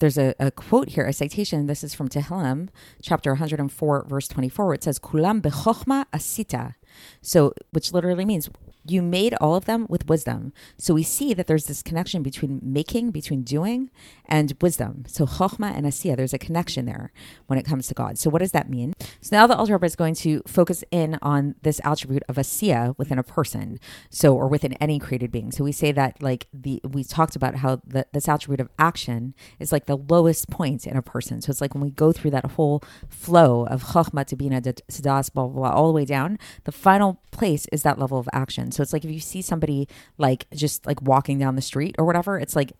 there's 0.00 0.18
a, 0.18 0.34
a, 0.38 0.50
quote 0.50 0.90
here, 0.90 1.06
a 1.06 1.12
citation. 1.12 1.66
This 1.66 1.82
is 1.82 1.94
from 1.94 2.08
Tehillim, 2.08 2.68
chapter 3.02 3.30
104, 3.32 4.04
verse 4.06 4.28
24, 4.28 4.66
where 4.66 4.74
it 4.74 4.84
says, 4.84 4.98
Kulam 4.98 5.40
bechokhma 5.40 6.04
asita. 6.12 6.74
So, 7.22 7.54
which 7.70 7.92
literally 7.92 8.26
means 8.26 8.50
you 8.88 9.02
made 9.02 9.34
all 9.34 9.54
of 9.54 9.64
them 9.64 9.86
with 9.88 10.08
wisdom. 10.08 10.52
So 10.78 10.94
we 10.94 11.02
see 11.02 11.34
that 11.34 11.46
there's 11.46 11.66
this 11.66 11.82
connection 11.82 12.22
between 12.22 12.60
making, 12.62 13.10
between 13.10 13.42
doing, 13.42 13.90
and 14.26 14.54
wisdom. 14.60 15.04
So 15.06 15.26
chokhmah 15.26 15.76
and 15.76 15.86
asiya, 15.86 16.16
there's 16.16 16.34
a 16.34 16.38
connection 16.38 16.86
there 16.86 17.12
when 17.46 17.58
it 17.58 17.64
comes 17.64 17.88
to 17.88 17.94
God. 17.94 18.18
So 18.18 18.30
what 18.30 18.40
does 18.40 18.52
that 18.52 18.68
mean? 18.68 18.94
So 19.20 19.36
now 19.36 19.46
the 19.46 19.56
Rebbe 19.56 19.86
is 19.86 19.96
going 19.96 20.14
to 20.16 20.42
focus 20.46 20.84
in 20.90 21.18
on 21.22 21.54
this 21.62 21.80
attribute 21.84 22.22
of 22.28 22.36
asiya 22.36 22.96
within 22.98 23.18
a 23.18 23.22
person, 23.22 23.78
so 24.10 24.34
or 24.34 24.48
within 24.48 24.74
any 24.74 24.98
created 24.98 25.30
being. 25.30 25.52
So 25.52 25.64
we 25.64 25.72
say 25.72 25.92
that 25.92 26.22
like 26.22 26.48
the 26.52 26.80
we 26.84 27.04
talked 27.04 27.36
about 27.36 27.56
how 27.56 27.80
the, 27.86 28.06
this 28.12 28.28
attribute 28.28 28.60
of 28.60 28.68
action 28.78 29.34
is 29.58 29.72
like 29.72 29.86
the 29.86 29.96
lowest 29.96 30.50
point 30.50 30.86
in 30.86 30.96
a 30.96 31.02
person. 31.02 31.40
So 31.40 31.50
it's 31.50 31.60
like 31.60 31.74
when 31.74 31.82
we 31.82 31.90
go 31.90 32.12
through 32.12 32.30
that 32.32 32.52
whole 32.52 32.82
flow 33.08 33.66
of 33.66 33.82
chokhmah 33.84 34.26
to 34.26 34.36
bina 34.36 34.60
to 34.60 35.02
das, 35.02 35.28
blah, 35.28 35.46
blah, 35.46 35.70
blah, 35.70 35.70
all 35.70 35.88
the 35.88 35.92
way 35.92 36.04
down, 36.04 36.38
the 36.64 36.72
final 36.72 37.20
place 37.30 37.66
is 37.72 37.82
that 37.82 37.98
level 37.98 38.18
of 38.18 38.28
action. 38.32 38.72
So 38.76 38.82
it's 38.82 38.92
like 38.92 39.04
if 39.04 39.10
you 39.10 39.20
see 39.20 39.42
somebody 39.42 39.88
like 40.18 40.46
just 40.54 40.86
like 40.86 41.00
walking 41.02 41.38
down 41.38 41.56
the 41.56 41.62
street 41.62 41.96
or 41.98 42.04
whatever, 42.04 42.38
it's 42.38 42.54
like 42.54 42.72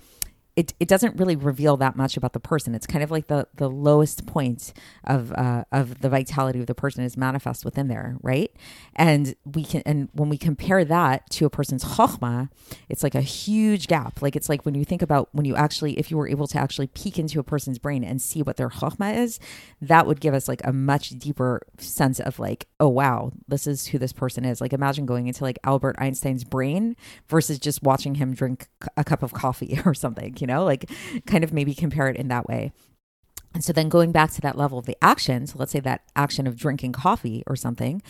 it, 0.57 0.73
it 0.81 0.89
doesn't 0.89 1.19
really 1.19 1.37
reveal 1.37 1.77
that 1.77 1.97
much 1.97 2.17
about 2.17 2.33
the 2.33 2.41
person. 2.41 2.75
It's 2.75 2.87
kind 2.87 3.05
of 3.05 3.11
like 3.11 3.27
the, 3.27 3.47
the 3.55 3.69
lowest 3.69 4.25
point 4.27 4.73
of 5.05 5.31
uh, 5.35 5.65
of 5.71 6.01
the 6.01 6.09
vitality 6.09 6.61
of 6.61 6.67
the 6.67 6.75
person 6.75 7.05
is 7.05 7.15
manifest 7.15 7.63
within 7.63 7.89
there, 7.89 8.17
right? 8.23 8.51
And 8.95 9.37
we 9.45 9.65
can 9.65 9.83
and 9.85 10.09
when 10.15 10.31
we 10.31 10.39
compare 10.39 10.83
that 10.83 11.29
to 11.31 11.45
a 11.45 11.51
person's 11.51 11.85
chokhmah, 11.85 12.49
it's 12.89 13.03
like 13.03 13.15
a 13.15 13.21
huge 13.21 13.87
gap. 13.87 14.23
Like 14.23 14.35
it's 14.35 14.49
like 14.49 14.65
when 14.65 14.75
you 14.75 14.85
think 14.87 15.03
about 15.03 15.29
when 15.33 15.45
you 15.45 15.55
actually 15.55 15.99
if 15.99 16.11
you 16.11 16.17
were 16.17 16.29
able 16.29 16.47
to 16.47 16.59
actually 16.59 16.87
peek 16.87 17.19
into 17.19 17.39
a 17.39 17.45
person's 17.45 17.79
brain 17.79 18.03
and 18.03 18.23
see 18.23 18.41
what 18.41 18.57
their 18.57 18.71
chokhmah 18.71 19.15
is, 19.19 19.39
that 19.83 20.07
would 20.07 20.21
give 20.21 20.33
us 20.33 20.49
like 20.49 20.63
a 20.65 20.73
much 20.73 21.11
deeper 21.11 21.61
sense 21.77 22.19
of 22.19 22.39
like, 22.39 22.67
oh 22.81 22.89
wow, 22.89 23.31
this 23.47 23.67
is 23.67 23.89
who 23.89 23.99
this 23.99 24.15
person 24.15 24.47
is. 24.47 24.63
Like 24.63 24.73
imagine 24.73 25.05
going 25.05 25.27
into 25.27 25.45
like 25.45 25.59
Albert 25.65 25.97
Einstein's 25.99 26.45
brain 26.45 26.97
versus 27.29 27.59
just 27.59 27.83
watching 27.83 28.15
him 28.15 28.33
drink 28.33 28.69
a 28.97 29.05
cup 29.05 29.23
of 29.23 29.35
coffee 29.35 29.79
or 29.85 29.93
something. 29.93 30.35
You 30.41 30.46
you 30.47 30.55
know, 30.55 30.65
like 30.65 30.91
kind 31.27 31.43
of 31.43 31.53
maybe 31.53 31.75
compare 31.75 32.09
it 32.09 32.17
in 32.17 32.29
that 32.29 32.47
way. 32.47 32.73
And 33.53 33.65
so 33.65 33.73
then 33.73 33.89
going 33.89 34.13
back 34.13 34.31
to 34.33 34.41
that 34.43 34.57
level 34.57 34.79
of 34.79 34.87
the 34.87 34.97
action, 35.03 35.47
so 35.47 35.59
let's 35.59 35.73
say 35.73 35.81
that 35.81 36.03
action 36.15 36.47
of 36.47 36.57
drinking 36.57 36.93
coffee 36.93 37.43
or 37.47 37.57
something, 37.57 38.03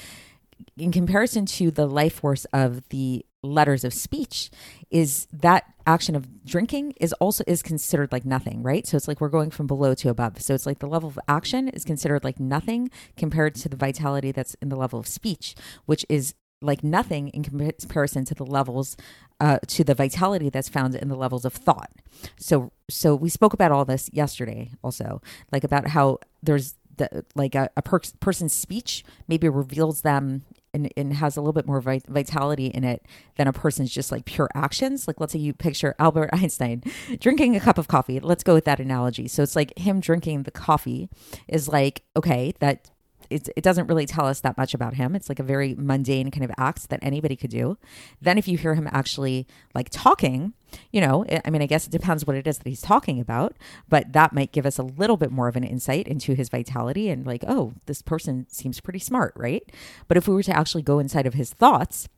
in 0.77 0.93
comparison 0.93 1.47
to 1.47 1.71
the 1.71 1.87
life 1.87 2.15
force 2.15 2.45
of 2.47 2.87
the 2.89 3.25
letters 3.43 3.85
of 3.85 3.95
speech 3.95 4.51
is 4.91 5.29
that 5.33 5.65
action 5.87 6.17
of 6.17 6.45
drinking 6.45 6.93
is 7.01 7.13
also 7.15 7.45
is 7.47 7.63
considered 7.63 8.11
like 8.11 8.25
nothing 8.25 8.61
right 8.63 8.89
so 8.89 8.97
it's 8.97 9.07
like 9.07 9.21
we're 9.21 9.29
going 9.29 9.51
from 9.51 9.69
below 9.69 9.95
to 9.95 10.09
above 10.09 10.43
so 10.43 10.53
it's 10.53 10.67
like 10.67 10.81
the 10.81 10.87
level 10.87 11.09
of 11.09 11.19
action 11.29 11.69
is 11.69 11.85
considered 11.85 12.25
like 12.25 12.41
nothing 12.41 12.91
compared 13.17 13.55
to 13.55 13.69
the 13.69 13.77
vitality 13.77 14.33
that's 14.33 14.55
in 14.55 14.69
the 14.69 14.75
level 14.75 14.99
of 14.99 15.07
speech 15.07 15.55
which 15.85 16.05
is 16.09 16.35
like 16.63 16.83
nothing 16.83 17.29
in 17.29 17.43
comparison 17.43 18.25
to 18.25 18.35
the 18.35 18.45
levels 18.45 18.97
uh, 19.41 19.59
to 19.67 19.85
the 19.85 19.95
vitality 19.95 20.49
that's 20.49 20.69
found 20.69 20.95
in 20.95 21.09
the 21.09 21.17
levels 21.17 21.45
of 21.45 21.53
thought 21.53 21.91
so 22.39 22.73
so 22.89 23.15
we 23.15 23.29
spoke 23.29 23.53
about 23.53 23.73
all 23.73 23.85
this 23.85 24.09
yesterday 24.13 24.71
also 24.83 25.21
like 25.53 25.65
about 25.65 25.89
how 25.89 26.19
there's 26.43 26.75
the 26.97 27.25
like 27.35 27.55
a, 27.55 27.69
a 27.77 27.83
per- 27.83 28.01
person's 28.21 28.55
speech 28.55 29.05
maybe 29.29 29.49
reveals 29.49 30.01
them 30.03 30.45
and, 30.77 30.93
and, 30.97 31.15
has 31.15 31.37
a 31.37 31.41
little 31.41 31.53
bit 31.53 31.67
more 31.67 31.81
vitality 31.81 32.67
in 32.67 32.85
it 32.85 33.05
than 33.37 33.49
a 33.49 33.53
person's 33.53 33.91
just 33.91 34.13
like 34.13 34.27
pure 34.27 34.49
actions. 34.55 35.09
Like, 35.09 35.19
let's 35.19 35.33
say 35.33 35.39
you 35.39 35.55
picture 35.55 35.95
Albert 35.99 36.31
Einstein 36.33 36.83
drinking 37.19 37.57
a 37.57 37.61
cup 37.61 37.79
of 37.79 37.89
coffee. 37.89 38.21
Let's 38.21 38.45
go 38.45 38.55
with 38.55 38.67
that 38.67 38.79
analogy. 38.79 39.27
So 39.27 39.43
it's 39.43 39.57
like 39.57 39.77
him 39.79 40.01
drinking 40.01 40.43
the 40.43 40.51
coffee 40.51 41.09
is 41.49 41.67
like, 41.69 42.03
okay, 42.15 42.53
that 42.61 42.91
it, 43.31 43.49
it 43.57 43.63
doesn't 43.63 43.87
really 43.87 44.07
tell 44.07 44.27
us 44.27 44.41
that 44.41 44.57
much 44.57 44.75
about 44.75 44.95
him. 44.95 45.15
It's 45.15 45.29
like 45.29 45.39
a 45.39 45.45
very 45.45 45.75
mundane 45.77 46.31
kind 46.31 46.45
of 46.45 46.51
act 46.59 46.89
that 46.91 47.01
anybody 47.03 47.37
could 47.37 47.51
do. 47.51 47.79
Then 48.21 48.39
if 48.39 48.49
you 48.49 48.59
hear 48.59 48.75
him 48.75 48.89
actually 48.91 49.47
like 49.75 49.89
talking, 49.91 50.55
you 50.93 51.01
know, 51.01 51.25
eh, 51.29 51.41
I 51.45 51.51
mean, 51.51 51.63
I 51.63 51.67
guess 51.67 51.87
it 51.87 51.91
depends 51.91 52.27
what 52.27 52.37
it 52.37 52.47
is 52.47 52.59
that 52.59 52.69
he's 52.69 52.81
talking 52.81 53.21
about, 53.21 53.57
but 53.89 54.13
that 54.13 54.33
might 54.33 54.53
give 54.53 54.67
us 54.67 54.79
a 54.79 54.83
little 54.83 55.17
bit 55.17 55.31
more 55.31 55.49
of 55.49 55.57
an 55.57 55.65
insight 55.65 56.09
into 56.09 56.35
his 56.35 56.49
vitality 56.49 57.09
and 57.09 57.27
like, 57.27 57.45
oh, 57.47 57.73
this 57.87 58.03
person 58.03 58.47
seems 58.49 58.81
pretty 58.81 58.99
smart, 58.99 59.33
right? 59.37 59.71
But 60.09 60.17
if 60.17 60.29
we 60.29 60.35
were 60.35 60.43
to 60.45 60.57
actually 60.57 60.83
go 60.83 60.99
inside 60.99 61.27
of 61.27 61.35
his 61.35 61.53
thoughts, 61.53 62.09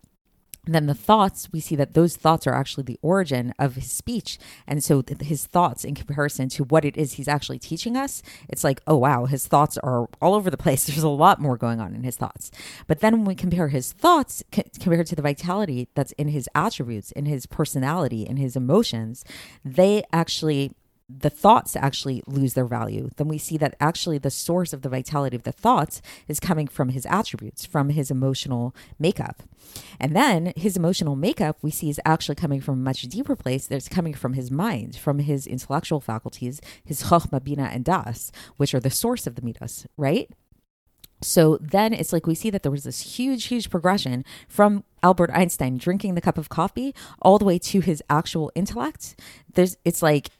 then 0.67 0.87
the 0.87 0.95
thoughts 0.95 1.49
we 1.53 1.61
see 1.61 1.77
that 1.77 1.95
those 1.95 2.17
thoughts 2.17 2.47
are 2.47 2.55
actually 2.55 2.85
the 2.85 2.99
origin 3.03 3.55
of 3.59 3.75
his 3.75 3.91
speech. 3.91 4.38
And 4.67 4.83
so 4.85 5.03
th- 5.03 5.23
his 5.23 5.47
thoughts 5.47 5.85
in 5.85 5.95
comparison 5.95 6.49
to 6.50 6.65
what 6.65 6.85
it 6.85 6.97
is 6.97 7.15
he's 7.15 7.29
actually 7.29 7.59
teaching 7.59 7.97
us 7.97 8.23
it's 8.49 8.65
like 8.65 8.81
oh 8.87 8.97
wow 8.97 9.27
his 9.27 9.47
thoughts 9.47 9.79
are 9.79 10.09
all 10.21 10.35
over 10.35 10.50
the 10.50 10.57
place. 10.65 10.87
There's 10.87 11.03
a 11.03 11.09
lot 11.09 11.41
more 11.41 11.57
going 11.57 11.81
on 11.81 11.95
in 11.95 12.03
his 12.03 12.17
thoughts. 12.17 12.50
But 12.87 13.00
then 13.00 13.15
when 13.15 13.25
we 13.25 13.35
compare 13.35 13.69
his 13.69 13.93
thoughts 13.93 14.43
c- 14.55 14.65
compared 14.79 15.07
to 15.09 15.17
the 15.17 15.23
vitality 15.23 15.88
that's 15.95 16.12
in 16.12 16.29
his 16.29 16.49
attributes 16.55 17.12
in 17.12 17.27
his 17.27 17.47
personality 17.47 18.23
in 18.23 18.37
his 18.37 18.57
emotions 18.57 19.25
they 19.65 20.03
actually 20.12 20.73
the 21.09 21.31
thoughts 21.31 21.75
actually 21.75 22.23
lose 22.27 22.55
their 22.55 22.67
value, 22.67 23.09
then 23.17 23.29
we 23.29 23.38
see 23.38 23.57
that 23.57 23.75
actually 23.81 24.19
the 24.19 24.31
source 24.31 24.73
of 24.73 24.83
the 24.83 24.91
vitality 24.91 25.37
of 25.37 25.45
the 25.45 25.53
thoughts 25.53 26.03
is 26.27 26.38
coming 26.38 26.69
from 26.69 26.91
his 26.91 27.07
attributes, 27.07 27.65
from 27.65 27.88
his 27.88 28.11
emotional 28.11 28.75
makeup. 28.99 29.43
And 29.99 30.15
then 30.15 30.53
his 30.55 30.77
emotional 30.77 31.17
makeup 31.17 31.57
we 31.62 31.71
see 31.71 31.88
is 31.88 32.00
actually 32.05 32.35
coming 32.35 32.61
from 32.61 32.75
a 32.75 32.83
much 32.83 33.03
deeper 33.03 33.37
place 33.37 33.67
that's 33.67 33.88
coming 33.88 34.12
from 34.12 34.35
his 34.35 34.50
mind, 34.50 34.97
from 34.97 35.21
his 35.21 35.47
intellectual 35.47 36.00
faculties, 36.00 36.61
his 36.85 37.05
chokhmah, 37.05 37.43
bina, 37.43 37.71
and 37.73 37.85
das, 37.85 38.31
which 38.59 38.75
are 38.75 38.81
the 38.81 38.91
source 38.91 39.27
of 39.27 39.35
the 39.35 39.43
midas, 39.43 39.87
right? 39.97 40.31
So 41.21 41.59
then 41.61 41.93
it's 41.93 42.12
like 42.12 42.27
we 42.27 42.35
see 42.35 42.50
that 42.50 42.62
there 42.62 42.73
was 42.73 42.85
this 42.85 43.17
huge, 43.17 43.47
huge 43.47 43.71
progression 43.71 44.25
from 44.49 44.85
Albert 45.03 45.31
Einstein 45.33 45.77
drinking 45.77 46.15
the 46.15 46.21
cup 46.21 46.38
of 46.38 46.49
coffee 46.49 46.95
all 47.21 47.38
the 47.38 47.45
way 47.45 47.59
to 47.59 47.81
his 47.81 48.03
actual 48.09 48.53
intellect. 48.55 49.19
There's, 49.53 49.77
it's 49.85 50.03
like 50.03 50.31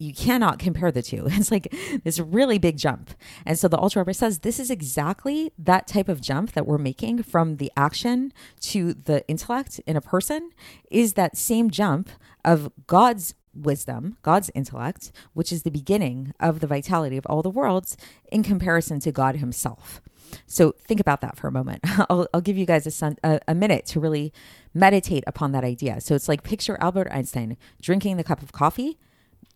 you 0.00 0.14
cannot 0.14 0.58
compare 0.58 0.90
the 0.90 1.02
two. 1.02 1.28
It's 1.40 1.50
like 1.50 1.74
this 2.04 2.18
really 2.18 2.58
big 2.58 2.76
jump. 2.76 3.10
And 3.46 3.58
so 3.58 3.68
the 3.68 3.76
Alter 3.76 4.00
Rebbe 4.00 4.14
says 4.14 4.40
this 4.40 4.58
is 4.58 4.70
exactly 4.70 5.52
that 5.58 5.86
type 5.86 6.08
of 6.08 6.20
jump 6.20 6.52
that 6.52 6.66
we're 6.66 6.78
making 6.78 7.22
from 7.22 7.56
the 7.56 7.70
action 7.76 8.32
to 8.60 8.94
the 8.94 9.26
intellect 9.28 9.80
in 9.86 9.96
a 9.96 10.00
person 10.00 10.50
is 10.90 11.14
that 11.14 11.36
same 11.36 11.70
jump 11.70 12.10
of 12.44 12.72
God's 12.86 13.34
wisdom, 13.54 14.16
God's 14.22 14.50
intellect, 14.54 15.12
which 15.34 15.52
is 15.52 15.62
the 15.62 15.70
beginning 15.70 16.34
of 16.40 16.60
the 16.60 16.66
vitality 16.66 17.16
of 17.16 17.26
all 17.26 17.42
the 17.42 17.50
worlds 17.50 17.96
in 18.30 18.42
comparison 18.42 19.00
to 19.00 19.12
God 19.12 19.36
himself. 19.36 20.00
So 20.46 20.72
think 20.72 21.00
about 21.00 21.20
that 21.22 21.36
for 21.36 21.48
a 21.48 21.52
moment. 21.52 21.80
I'll, 22.10 22.26
I'll 22.32 22.40
give 22.40 22.56
you 22.56 22.66
guys 22.66 23.02
a, 23.02 23.16
a, 23.24 23.40
a 23.48 23.54
minute 23.54 23.86
to 23.86 24.00
really 24.00 24.32
meditate 24.74 25.24
upon 25.26 25.52
that 25.52 25.64
idea. 25.64 26.00
So 26.00 26.14
it's 26.14 26.28
like 26.28 26.42
picture 26.42 26.76
Albert 26.80 27.08
Einstein 27.10 27.56
drinking 27.80 28.16
the 28.16 28.24
cup 28.24 28.42
of 28.42 28.52
coffee 28.52 28.98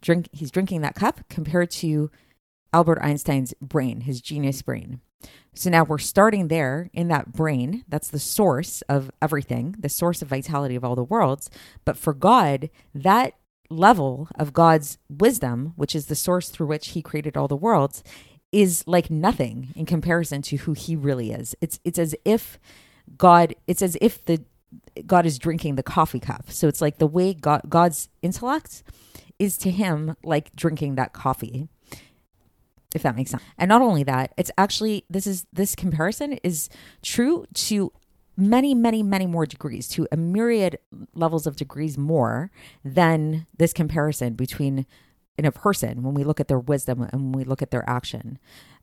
drink 0.04 0.28
he's 0.32 0.50
drinking 0.50 0.82
that 0.82 0.94
cup 0.94 1.20
compared 1.28 1.70
to 1.70 2.10
Albert 2.72 3.00
Einstein's 3.02 3.54
brain, 3.60 4.02
his 4.02 4.20
genius 4.20 4.62
brain. 4.62 5.00
So 5.54 5.70
now 5.70 5.84
we're 5.84 5.98
starting 5.98 6.48
there 6.48 6.90
in 6.92 7.08
that 7.08 7.32
brain. 7.32 7.84
That's 7.88 8.10
the 8.10 8.18
source 8.18 8.82
of 8.82 9.10
everything, 9.22 9.76
the 9.78 9.88
source 9.88 10.20
of 10.20 10.28
vitality 10.28 10.76
of 10.76 10.84
all 10.84 10.94
the 10.94 11.02
worlds. 11.04 11.48
But 11.84 11.96
for 11.96 12.12
God, 12.12 12.68
that 12.94 13.34
level 13.70 14.28
of 14.34 14.52
God's 14.52 14.98
wisdom, 15.08 15.72
which 15.76 15.94
is 15.94 16.06
the 16.06 16.14
source 16.14 16.50
through 16.50 16.66
which 16.66 16.88
he 16.88 17.00
created 17.00 17.36
all 17.36 17.48
the 17.48 17.56
worlds, 17.56 18.02
is 18.52 18.84
like 18.86 19.10
nothing 19.10 19.72
in 19.74 19.86
comparison 19.86 20.42
to 20.42 20.56
who 20.58 20.74
he 20.74 20.94
really 20.94 21.32
is. 21.32 21.56
It's 21.60 21.80
it's 21.84 21.98
as 21.98 22.14
if 22.24 22.58
God, 23.16 23.54
it's 23.66 23.82
as 23.82 23.96
if 24.00 24.24
the 24.24 24.44
God 25.06 25.24
is 25.24 25.38
drinking 25.38 25.76
the 25.76 25.82
coffee 25.82 26.20
cup. 26.20 26.50
So 26.50 26.68
it's 26.68 26.80
like 26.80 26.98
the 26.98 27.06
way 27.06 27.32
God, 27.32 27.62
God's 27.68 28.08
intellect 28.22 28.82
is 29.38 29.58
to 29.58 29.70
him 29.70 30.16
like 30.22 30.54
drinking 30.56 30.94
that 30.94 31.12
coffee 31.12 31.68
if 32.94 33.02
that 33.02 33.16
makes 33.16 33.32
sense. 33.32 33.42
And 33.58 33.68
not 33.68 33.82
only 33.82 34.04
that, 34.04 34.32
it's 34.38 34.52
actually 34.56 35.04
this 35.10 35.26
is 35.26 35.46
this 35.52 35.74
comparison 35.74 36.34
is 36.44 36.68
true 37.02 37.44
to 37.54 37.92
many 38.36 38.74
many 38.74 39.02
many 39.02 39.26
more 39.26 39.46
degrees 39.46 39.86
to 39.88 40.08
a 40.10 40.16
myriad 40.16 40.78
levels 41.14 41.46
of 41.46 41.56
degrees 41.56 41.98
more 41.98 42.50
than 42.84 43.46
this 43.56 43.72
comparison 43.72 44.34
between 44.34 44.86
in 45.36 45.44
a 45.44 45.52
person 45.52 46.02
when 46.02 46.14
we 46.14 46.24
look 46.24 46.40
at 46.40 46.48
their 46.48 46.58
wisdom 46.58 47.02
and 47.02 47.20
when 47.20 47.32
we 47.32 47.44
look 47.44 47.62
at 47.62 47.70
their 47.70 47.88
action. 47.88 48.38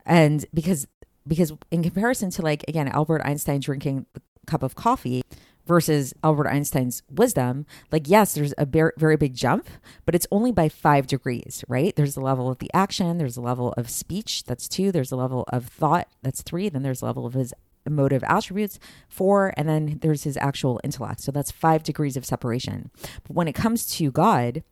And 0.05 0.45
because 0.53 0.87
because 1.25 1.53
in 1.69 1.81
comparison 1.81 2.29
to 2.31 2.41
like 2.41 2.65
again 2.67 2.89
Albert 2.89 3.21
Einstein 3.23 3.61
drinking 3.61 4.05
a 4.15 4.19
cup 4.45 4.61
of 4.61 4.75
coffee, 4.75 5.23
versus 5.71 6.13
Albert 6.21 6.49
Einstein's 6.49 7.01
wisdom, 7.09 7.65
like, 7.93 8.09
yes, 8.09 8.33
there's 8.33 8.53
a 8.57 8.65
very, 8.65 8.91
very 8.97 9.15
big 9.15 9.33
jump, 9.33 9.69
but 10.05 10.13
it's 10.13 10.27
only 10.29 10.51
by 10.51 10.67
five 10.67 11.07
degrees, 11.07 11.63
right? 11.69 11.95
There's 11.95 12.17
a 12.17 12.21
level 12.21 12.49
of 12.49 12.59
the 12.59 12.69
action, 12.73 13.17
there's 13.17 13.37
a 13.37 13.41
level 13.41 13.73
of 13.77 13.89
speech, 13.89 14.43
that's 14.43 14.67
two, 14.67 14.91
there's 14.91 15.13
a 15.13 15.15
level 15.15 15.45
of 15.47 15.67
thought, 15.67 16.09
that's 16.21 16.41
three, 16.41 16.67
then 16.67 16.83
there's 16.83 17.01
a 17.01 17.05
level 17.05 17.25
of 17.25 17.35
his 17.35 17.53
emotive 17.85 18.21
attributes, 18.27 18.79
four, 19.07 19.53
and 19.55 19.69
then 19.69 19.99
there's 20.01 20.23
his 20.23 20.35
actual 20.41 20.81
intellect. 20.83 21.21
So 21.21 21.31
that's 21.31 21.51
five 21.51 21.83
degrees 21.83 22.17
of 22.17 22.25
separation. 22.25 22.91
But 23.25 23.37
when 23.37 23.47
it 23.47 23.55
comes 23.55 23.85
to 23.95 24.11
God, 24.11 24.63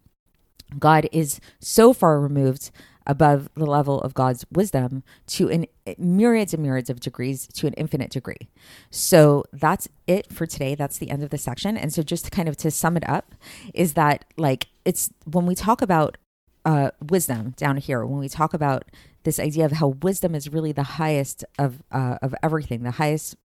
God 0.77 1.08
is 1.13 1.39
so 1.62 1.94
far 1.94 2.20
removed 2.20 2.72
above 3.10 3.50
the 3.56 3.66
level 3.66 4.00
of 4.01 4.13
God's 4.13 4.46
wisdom 4.51 5.04
to 5.25 5.50
an 5.50 5.66
myriads 5.98 6.54
and 6.54 6.62
myriads 6.62 6.92
of 6.92 7.00
degrees 7.00 7.48
to 7.48 7.66
an 7.66 7.74
infinite 7.74 8.12
degree. 8.12 8.48
So 8.92 9.44
that's 9.51 9.89
it 10.06 10.32
for 10.32 10.46
today. 10.46 10.75
That's 10.75 11.00
the 11.00 11.10
end 11.10 11.24
of 11.24 11.32
the 11.32 11.38
section. 11.39 11.75
And 11.75 11.92
so 11.92 12.04
just 12.04 12.25
to 12.25 12.32
kind 12.32 12.48
of 12.48 12.56
to 12.58 12.70
sum 12.70 12.96
it 12.96 13.10
up 13.10 13.34
is 13.74 13.96
that 13.96 14.25
like 14.38 14.68
it's 14.86 15.12
when 15.25 15.48
we 15.48 15.56
talk 15.56 15.82
about 15.82 16.18
uh, 16.66 16.92
wisdom 17.01 17.56
down 17.58 17.78
here, 17.78 18.06
when 18.06 18.20
we 18.20 18.30
talk 18.30 18.54
about 18.54 18.86
this 19.24 19.39
idea 19.39 19.66
of 19.66 19.74
how 19.74 19.88
wisdom 20.04 20.36
is 20.36 20.54
really 20.54 20.72
the 20.72 20.84
highest 20.84 21.44
of 21.58 21.82
uh, 21.92 22.20
of 22.22 22.36
everything, 22.44 22.84
the 22.84 22.92
highest 22.92 23.36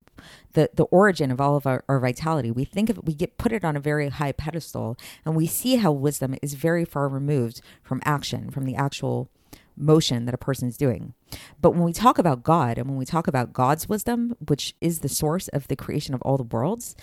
the 0.52 0.71
the 0.75 0.85
origin 0.85 1.30
of 1.30 1.40
all 1.40 1.56
of 1.56 1.66
our, 1.66 1.85
our 1.88 2.00
vitality. 2.00 2.50
We 2.50 2.64
think 2.64 2.90
of 2.90 2.99
it, 2.99 3.04
we 3.04 3.14
get 3.14 3.38
put 3.38 3.52
it 3.52 3.64
on 3.64 3.76
a 3.76 3.80
very 3.80 4.09
high 4.09 4.33
pedestal, 4.33 4.97
and 5.25 5.35
we 5.35 5.47
see 5.47 5.76
how 5.76 5.92
wisdom 5.92 6.37
is 6.42 6.54
very 6.54 6.85
far 6.85 7.09
removed 7.09 7.61
from 7.83 8.00
action, 8.04 8.50
from 8.50 8.64
the 8.64 8.76
actual 8.76 9.30
motion 9.76 10.25
that 10.25 10.35
a 10.35 10.38
person 10.38 10.68
is 10.68 10.76
doing. 10.76 11.14
But 11.61 11.73
when 11.73 11.83
we 11.83 11.92
talk 11.92 12.18
about 12.18 12.44
God 12.44 12.78
and 12.78 12.88
when 12.88 12.97
we 12.97 13.04
talk 13.04 13.26
about 13.26 13.52
God's 13.52 13.88
wisdom, 13.88 14.37
which 14.47 14.75
is 14.80 15.00
the 15.00 15.09
source 15.09 15.49
of 15.49 15.68
the 15.68 15.76
creation 15.76 16.14
of 16.14 16.23
all 16.23 16.37
the 16.37 16.44
worlds, 16.44 16.94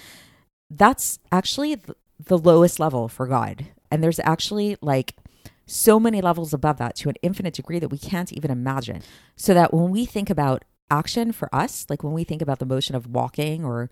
that's 0.70 1.20
actually 1.32 1.82
the 2.20 2.38
lowest 2.38 2.80
level 2.80 3.08
for 3.08 3.28
God. 3.28 3.68
And 3.90 4.04
there's 4.04 4.20
actually 4.20 4.78
like 4.82 5.16
so 5.66 6.00
many 6.00 6.22
levels 6.22 6.54
above 6.54 6.78
that 6.78 6.96
to 6.98 7.10
an 7.10 7.16
infinite 7.22 7.54
degree 7.54 7.80
that 7.80 7.90
we 7.90 7.98
can't 7.98 8.32
even 8.34 8.52
imagine. 8.52 9.02
So 9.36 9.54
that 9.54 9.74
when 9.74 9.90
we 9.90 10.06
think 10.06 10.30
about 10.30 10.64
action 10.92 11.32
for 11.32 11.54
us, 11.54 11.88
like 11.90 12.04
when 12.04 12.14
we 12.14 12.24
think 12.24 12.42
about 12.42 12.60
the 12.60 12.66
motion 12.66 12.96
of 12.96 13.08
walking 13.08 13.66
or 13.66 13.90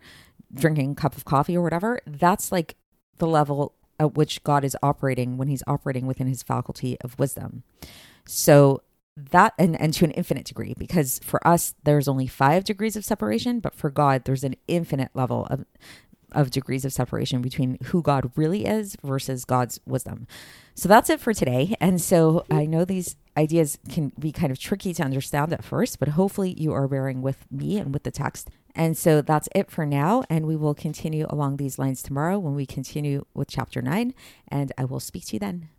drinking 0.54 0.92
a 0.92 0.96
cup 0.96 1.16
of 1.18 1.26
coffee 1.26 1.56
or 1.56 1.64
whatever, 1.64 2.02
that's 2.06 2.52
like 2.52 2.76
the 3.18 3.28
level 3.28 3.74
at 4.00 4.16
which 4.16 4.44
God 4.44 4.64
is 4.64 4.78
operating 4.84 5.38
when 5.38 5.48
he's 5.48 5.64
operating 5.68 6.06
within 6.06 6.28
his 6.28 6.44
faculty 6.44 6.98
of 7.02 7.18
wisdom. 7.18 7.64
So 8.26 8.82
that 9.32 9.54
and, 9.58 9.80
and 9.80 9.94
to 9.94 10.06
an 10.06 10.12
infinite 10.12 10.46
degree 10.46 10.74
because 10.78 11.20
for 11.24 11.46
us 11.46 11.76
there's 11.84 12.08
only 12.08 12.28
five 12.28 12.64
degrees 12.64 12.96
of 12.96 13.04
separation 13.04 13.60
but 13.60 13.76
for 13.76 13.90
god 13.90 14.24
there's 14.24 14.44
an 14.46 14.56
infinite 14.68 15.10
level 15.14 15.46
of 15.50 15.66
of 16.32 16.52
degrees 16.52 16.86
of 16.86 16.94
separation 16.94 17.42
between 17.42 17.78
who 17.86 18.02
god 18.02 18.32
really 18.36 18.66
is 18.66 18.98
versus 19.04 19.46
god's 19.46 19.80
wisdom. 19.86 20.28
So 20.76 20.88
that's 20.88 21.10
it 21.10 21.20
for 21.20 21.34
today. 21.34 21.76
And 21.80 22.02
so 22.02 22.46
i 22.52 22.66
know 22.66 22.86
these 22.86 23.16
ideas 23.38 23.78
can 23.90 24.12
be 24.20 24.32
kind 24.32 24.52
of 24.52 24.60
tricky 24.60 24.94
to 24.94 25.04
understand 25.04 25.54
at 25.54 25.64
first 25.64 25.98
but 26.00 26.10
hopefully 26.10 26.54
you 26.58 26.74
are 26.74 26.88
bearing 26.88 27.22
with 27.22 27.46
me 27.52 27.78
and 27.78 27.94
with 27.94 28.04
the 28.04 28.12
text. 28.12 28.50
And 28.76 28.98
so 28.98 29.22
that's 29.22 29.50
it 29.56 29.72
for 29.72 29.86
now. 29.86 30.24
And 30.30 30.46
we 30.46 30.56
will 30.56 30.76
continue 30.76 31.26
along 31.30 31.58
these 31.58 31.80
lines 31.80 32.02
tomorrow 32.04 32.38
when 32.38 32.56
we 32.56 32.66
continue 32.66 33.26
with 33.34 33.50
chapter 33.50 33.82
9 33.82 34.14
and 34.48 34.72
i 34.78 34.86
will 34.86 35.00
speak 35.00 35.26
to 35.28 35.36
you 35.36 35.40
then. 35.40 35.70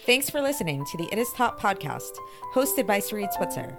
Thanks 0.00 0.28
for 0.28 0.42
listening 0.42 0.84
to 0.84 0.98
the 0.98 1.08
It 1.12 1.18
Is 1.18 1.32
Taught 1.32 1.58
podcast, 1.58 2.18
hosted 2.52 2.86
by 2.86 2.98
Sarit 2.98 3.32
Switzer. 3.32 3.78